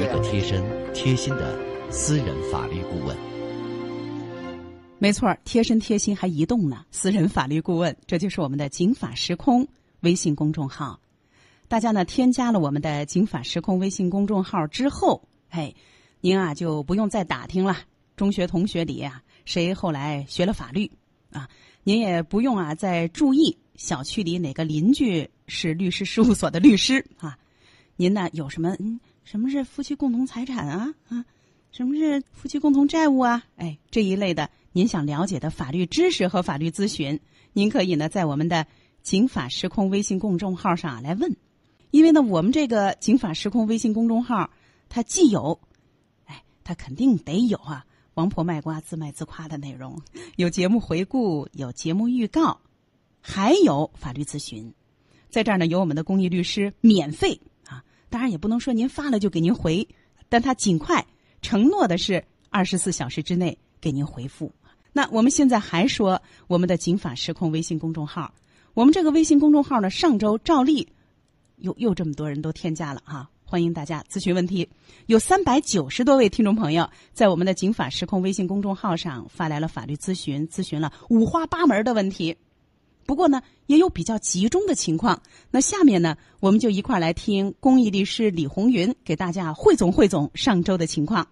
[0.00, 0.64] 一个贴身、
[0.94, 1.58] 贴心的。
[1.90, 3.16] 私人法律顾问，
[5.00, 6.86] 没错，贴身贴心还移动呢。
[6.92, 9.66] 私人法律顾问，这就是我们的“警法时空”
[10.00, 11.00] 微信公众号。
[11.66, 15.74] 大家呢添加了我们的“警法时空”微信公众号之后，嘿，
[16.20, 17.76] 您啊就不用再打听了。
[18.16, 20.90] 中学同学里啊，谁后来学了法律
[21.32, 21.48] 啊？
[21.82, 27.36] 您也不用啊再注意小区里哪个邻居是律师事务所的律师啊？
[27.96, 29.00] 您呢有什么嗯？
[29.30, 30.92] 什么是夫妻共同财产啊？
[31.08, 31.24] 啊？
[31.70, 33.44] 什么是夫妻共同债务啊？
[33.54, 37.20] 哎，这一类的，您想了解的法律知识和法律咨询，
[37.52, 38.66] 您可以呢在我们的
[39.04, 41.36] “警法时空”微信公众号上来问。
[41.92, 44.50] 因为呢，我们这个“警法时空”微信公众号，
[44.88, 45.60] 它既有，
[46.24, 50.02] 哎，它肯定得有啊，王婆卖瓜自卖自夸的内容，
[50.34, 52.60] 有节目回顾，有节目预告，
[53.20, 54.74] 还有法律咨询。
[55.28, 57.40] 在这儿呢，有我们的公益律师免费，
[58.10, 59.88] 当然也不能说您发了就给您回，
[60.28, 61.06] 但他尽快。
[61.40, 64.52] 承诺的是二十四小时之内给您回复。
[64.92, 68.34] 那我们现在还说我们的“警法时空”微信公众号，
[68.74, 70.86] 我们这个微信公众号呢，上周照例
[71.56, 74.68] 又又这么多人都添加了哈，欢迎大家咨询问题。
[75.06, 82.36] 有三百九十多位听众朋友在我们的“警法时空”微信公众号上发来了法律咨询，咨询了五花八门的问题。
[83.10, 85.20] 不过呢，也有比较集中的情况。
[85.50, 91.26] 那下面呢，我们就一块儿来听公益律师李红云给大家汇总汇总上周的情况。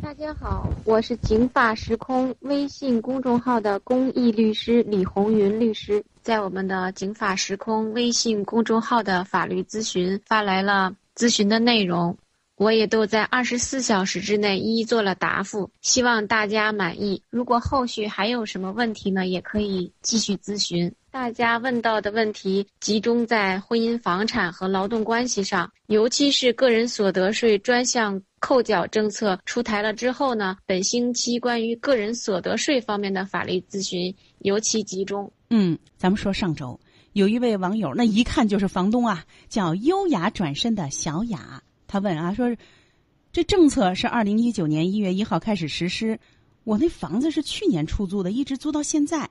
[0.00, 12.16] 大家好，我是警法时空微信公众号的公益律师李红云律师，在我们的警法时空微信公众号的法律咨询发来了咨询的内容，
[12.54, 17.20] 我也都在二十四小时之内一一做了答复，希望大家满意。
[17.28, 20.94] 如果后续还有什么问题呢，也可以继续咨询。
[21.14, 35.32] 大家问到的问题集中在婚姻房产和劳动关系上，尤其是个人所得税专项扣缴政策出台了之后呢，本星期关于个人所得税方面的法律咨询尤其集中。
[35.50, 36.80] 嗯，咱们说上周
[37.12, 42.52] 有一位网友，那一看就是房东啊，叫优雅转身的小雅，他问啊，说
[43.30, 46.18] 这政策是二零一九年一月一号开始实施，
[46.64, 49.30] 我那房子是去年出租的，一直租到现在。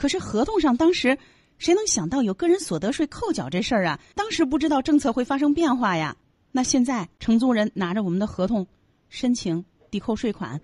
[0.00, 1.18] 可是合同上当时，
[1.58, 4.00] 谁能想到有个人所得税扣缴这事儿啊？
[4.14, 6.16] 当时不知道政策会发生变化呀。
[6.52, 8.66] 那现在承租人拿着我们的合同，
[9.10, 10.58] 申请抵扣税款，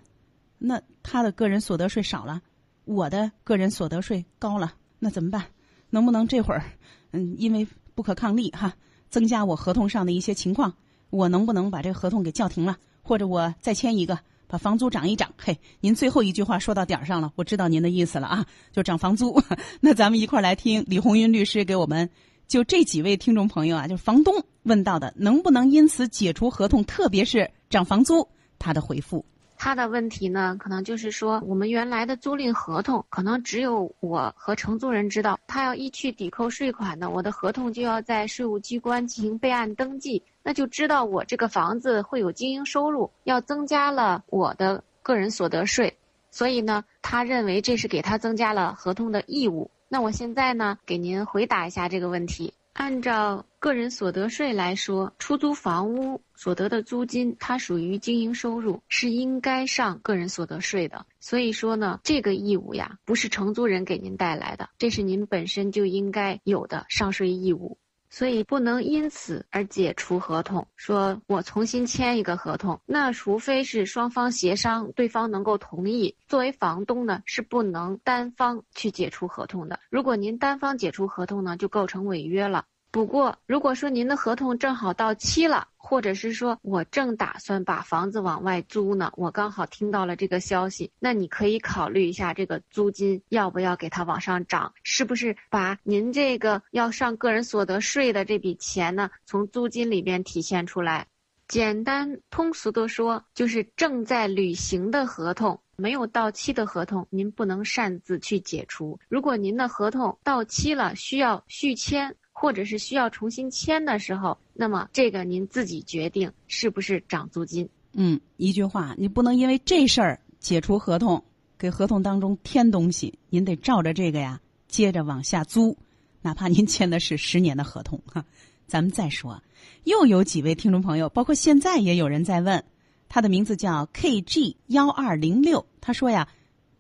[0.57, 2.41] 那他的个人所得税少了，
[2.87, 5.45] 我的个人所得税高了，那怎么办？
[5.91, 6.65] 能不能这会儿，
[7.11, 8.73] 嗯，因为不可抗力哈，
[9.11, 10.73] 增加我合同上的一些情况，
[11.11, 14.19] 我能不能把这个合同给叫停了，或者我再签一个？
[14.49, 19.41] 把房租涨一涨，嘿，您最后一句话说到点儿上了，我知道您的意思了啊，就涨房租。
[19.81, 22.09] 那咱们一块儿来听李红云律师给我们
[22.47, 29.25] 就这几位听众朋友啊，就是房东问到的，能不能因此解除合同，特别是涨房租，他的回复。
[29.59, 35.41] 他的问题呢，可能就是说，我们原来的租赁合同，可能只有我和承租人知道。
[35.47, 45.97] 他要一去抵扣税款呢，我的合同就要在税务机关进行备案登记，那就知道我这个房子会有经营收入，要增加了我的个人所得税。
[46.31, 49.73] 所以呢，他认为这是给他增加了合同的义务。
[49.89, 52.55] 那我现在呢，给您回答一下这个问题。
[52.75, 61.07] 按照个人所得税来说，出租房屋所得的租金，它属于经营收入，是应该上个人所得税的。
[61.19, 67.79] 所以说呢，这个义务呀，不是承租人给您带来的，这是您本身就应该有的上税义务。
[68.09, 72.81] 所以不能因此而解除合同，说我重新签一个合同。
[72.87, 76.17] 那除非是双方协商，对方能够同意。
[76.27, 79.81] 作为房东呢，是不能单方去解除合同的。
[79.91, 82.65] 如果您单方解除合同呢，就构成违约了。
[82.91, 101.07] 不过，如果说您的合同正好到期了，或者是说我正打算把房子往外租呢，我刚好听到了这个消息，那你可以考虑一下这个租金要不要给它往上涨，是不是把您这个要上个人所得税的这笔钱呢，从租金里边体现出来。
[101.49, 108.99] 简单通俗的说，就是正在履行的合同，没有到期的合同，您不能擅自去解除。
[109.09, 112.17] 如果您的合同到期了，需要续签。
[112.47, 117.69] 或者是需要重新签的时候，那么这个您自己决定是不是涨租金。
[117.93, 121.25] 嗯，一句话，你不能因为这事儿解除合同，
[121.59, 125.77] 给合同当中添东西，您得照着这个呀，接着往下租，
[126.23, 128.25] 哪怕您签的是十年的合同哈。
[128.69, 129.43] 咱们再说，
[129.83, 132.63] 又有几位听众朋友，包括现在也有人在问，
[133.09, 136.29] 他的名字叫 KG 幺二零六，他说呀，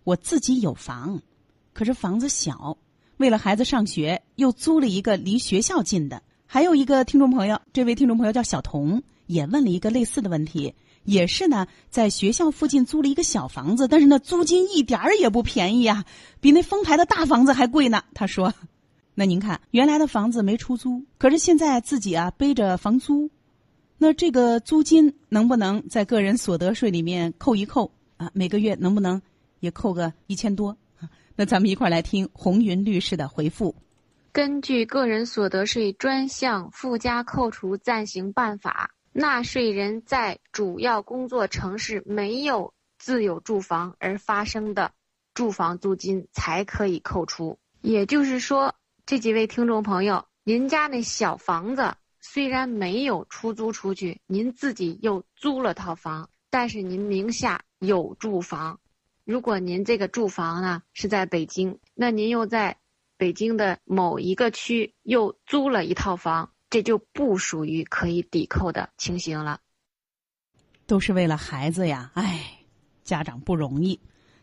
[0.04, 1.20] 我自己有房，
[1.72, 2.78] 可是房子小，
[3.16, 6.22] 为了孩子上学，又租了一个离学校近的。
[6.46, 10.74] 还有一个听众朋友，这位听众朋友叫小童，也问了一个类似的问题。
[11.04, 16.04] 也是呢，在学校附近租了一个小房子，但是那租金一点儿也不便宜啊，
[16.40, 18.02] 比那丰台的大房子还贵呢。
[18.12, 18.52] 他说
[19.14, 23.30] ：“那您看，原来的房子没出租，可是现在自己啊背着房租，
[23.98, 28.30] 那这个租金能不能在个人所得税里面扣一扣啊？
[28.34, 29.22] 每个月能不能
[29.60, 30.76] 也扣个一千多？
[31.36, 33.76] 那咱们一块儿来听红云律师的回复。
[34.32, 44.92] 根据个人所得税专项附加扣除暂行办法。”纳税人在主要工作城市没有自有住房而发生的
[45.32, 47.58] 住房租金才可以扣除。
[47.80, 48.74] 也就是说，
[49.06, 58.78] 这几位听众朋友，您家那小房子虽然没有出租出去，您自己又租了套房，但是您名下有住房。
[59.26, 62.74] 如果您这个住房呢是在北京，那您又在
[63.18, 66.50] 北京的某一个区又租了一套房。
[66.68, 69.60] 这就不属于可以抵扣的情形了。
[70.84, 72.58] 都是为了孩子呀，哎，
[73.04, 73.98] 家长不容易。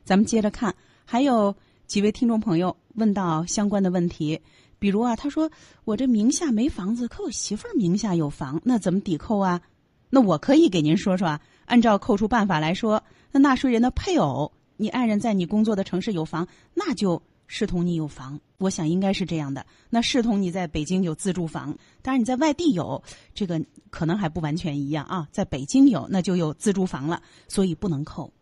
[0.05, 1.53] 咱们接着看，还有
[1.85, 4.41] 几位听众朋友问到相关的问题，
[4.79, 5.51] 比如啊，他说
[5.83, 9.61] 我这名下没房子，可我媳妇儿名下有房，那怎么抵扣啊？
[10.09, 13.03] 那我可以给您说说啊，按照扣除办法来说，
[13.33, 17.21] 那纳税人的配偶，你爱人在你工作的城市有房，那就。
[17.45, 19.63] 视同你有房，我想应该是这样的。
[19.89, 23.03] 那视同你在北京有自住房，当然你在外地有，
[23.35, 23.61] 这个
[23.91, 25.27] 可能还不完全一样啊。
[25.31, 28.33] 在北京有，那就有自住房了，所以不能扣。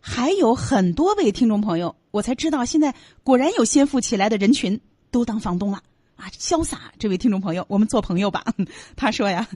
[0.00, 2.92] 还有很多位听众朋友，我才知道现在
[3.22, 4.80] 果然有先富起来的人群
[5.12, 5.80] 都当房东了
[6.16, 6.92] 啊，潇洒！
[6.98, 8.42] 这位听众朋友，我们做朋友吧。
[8.96, 9.46] 他说呀，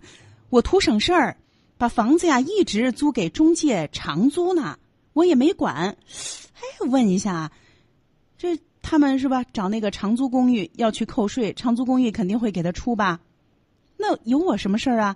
[0.51, 1.37] 我图省事儿，
[1.79, 4.79] 把房子呀一直租给中介长租呢，
[5.13, 5.97] 我也没管。
[6.55, 7.51] 哎，问一下，
[8.37, 8.59] 这。
[8.83, 9.45] 他们是吧？
[9.53, 13.21] 找那个长租公寓要去扣税，长租公寓肯定会给他出吧？
[13.99, 15.15] 那有我什么事儿啊？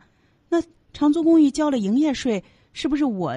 [0.50, 0.62] 那
[0.92, 2.44] 长租公寓交了营业税，
[2.74, 3.34] 是不是我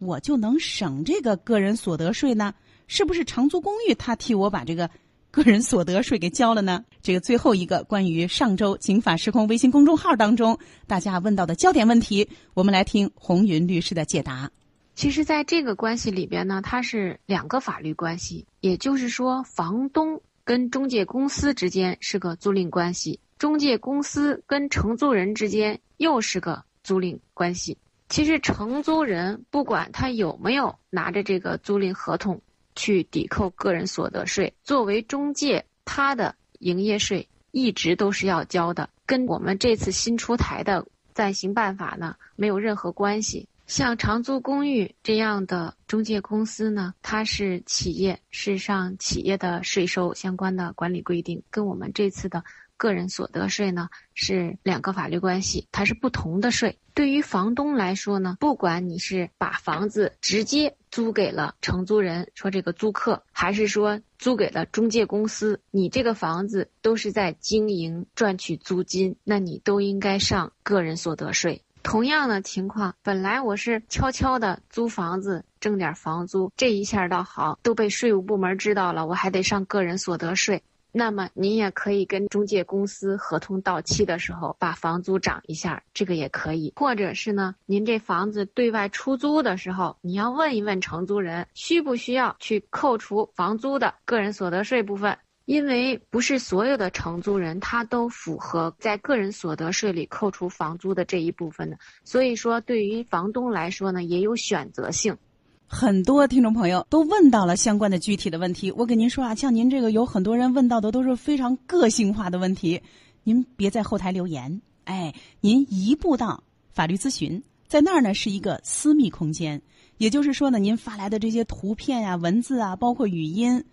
[0.00, 2.52] 我就能省这个个人所得税呢？
[2.88, 4.90] 是不是长租公寓他替我把这个
[5.30, 6.84] 个人所得税给交了呢？
[7.00, 10.58] 这个最后一个关于上周“警法时空”微信公众号当中
[10.88, 14.50] 大家问到的焦点问题，我们来听红云律师的解答。
[14.94, 27.78] 其实，在这个关系里边呢，它是两个法律关系，也就是说，房东跟中介公司之间是个租赁关系，中介公司跟承租人之间又是个租赁关系。
[28.10, 32.42] 其实，承租人不管他有没有拿着这个租赁合同
[32.74, 43.46] 去抵扣个人所得税，作为中介，他的营业税一直都是要交的，跟我们这次新出台的暂行办法呢没有任何关系。
[43.70, 52.42] 像长租公寓这样的中介公司呢，它是企业，是上企业的税收相关的管理规定，跟我们这次的
[52.76, 56.80] 个人所得税呢是两个法律关系，它是不同的税。
[56.94, 71.62] 对于房东来说呢，不管你是把房子直接租给了承租人，说这个租客，还是说租给了中介公司，你这个房子都是在经营赚取租金，那你都应该上个人所得税。
[71.82, 80.62] 同样的情况，本来我是悄悄的租房子挣点房租，这一下倒好，都被税务部门知道了，我还得上个人所得税。
[80.92, 86.72] 那么您也可以跟中介公司合同到期的时候把房租涨一下，这个也可以。
[86.74, 95.16] 或者是呢，您这房子对外出租的时候，你要问一问承租人，需不需要去扣除房租的个人所得税部分。
[95.50, 105.18] 因为不是所有的承租人他都符合在个人所得税里扣除房租的这一部分的，所以说对于房东来说呢，也有选择性。
[105.66, 112.80] 很多听众朋友都问到了相关的具体的问题，我跟您说啊，像您这个有很多人问到的都是非常个性化的问题，
[113.24, 119.60] 您别在后台留言，哎，您移步到法律咨询，在那儿呢是一个私密空间，
[119.96, 123.64] 也就是说呢，您发来的这些图片呀、文字啊，包括语音。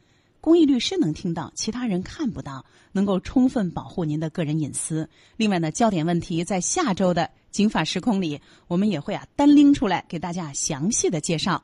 [0.48, 2.64] 公益律师能听到，其他人看不到，
[2.94, 5.10] 能够充分保护您的个人隐私。
[5.36, 8.40] 另外呢，焦点问题在下周的《警法时空》里，
[8.70, 11.62] 我们也会啊单拎出来给大家详细的介绍。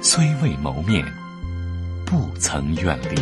[0.00, 1.04] 虽未谋面，
[2.06, 3.16] 不曾远离。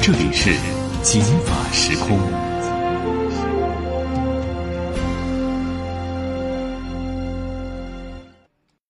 [0.00, 0.50] 这里是
[1.02, 2.16] 《警法时空》。